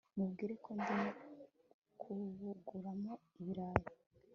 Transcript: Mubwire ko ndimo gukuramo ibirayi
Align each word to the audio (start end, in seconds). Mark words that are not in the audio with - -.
Mubwire 0.15 0.53
ko 0.63 0.69
ndimo 2.19 2.47
gukuramo 2.63 3.11
ibirayi 3.39 3.85